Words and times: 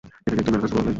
এটাকে 0.25 0.39
একটা 0.39 0.43
ম্যানিফেস্টো 0.51 0.75
বলো 0.77 0.83
তুমি? 0.85 0.89